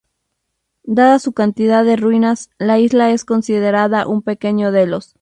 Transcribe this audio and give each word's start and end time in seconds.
Dada 0.81 1.19
su 1.19 1.31
cantidad 1.33 1.85
de 1.85 1.95
ruinas, 1.95 2.49
la 2.57 2.79
isla 2.79 3.11
es 3.11 3.23
considerada 3.23 4.07
"un 4.07 4.23
pequeño 4.23 4.71
Delos". 4.71 5.09